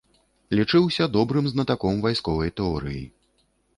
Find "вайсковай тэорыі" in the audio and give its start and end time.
2.07-3.03